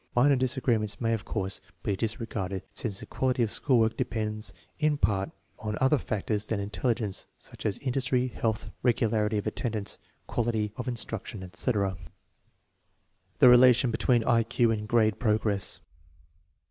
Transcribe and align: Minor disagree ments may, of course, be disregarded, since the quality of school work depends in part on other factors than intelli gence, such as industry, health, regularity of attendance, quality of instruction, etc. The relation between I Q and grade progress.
Minor 0.15 0.35
disagree 0.35 0.75
ments 0.79 0.99
may, 0.99 1.13
of 1.13 1.25
course, 1.25 1.61
be 1.83 1.95
disregarded, 1.95 2.63
since 2.73 2.99
the 2.99 3.05
quality 3.05 3.43
of 3.43 3.51
school 3.51 3.77
work 3.77 3.95
depends 3.95 4.51
in 4.79 4.97
part 4.97 5.29
on 5.59 5.77
other 5.79 5.99
factors 5.99 6.47
than 6.47 6.59
intelli 6.59 6.95
gence, 6.95 7.27
such 7.37 7.67
as 7.67 7.77
industry, 7.77 8.27
health, 8.27 8.71
regularity 8.81 9.37
of 9.37 9.45
attendance, 9.45 9.99
quality 10.25 10.71
of 10.75 10.87
instruction, 10.87 11.43
etc. 11.43 11.97
The 13.37 13.47
relation 13.49 13.91
between 13.91 14.23
I 14.23 14.41
Q 14.41 14.71
and 14.71 14.87
grade 14.87 15.19
progress. 15.19 15.81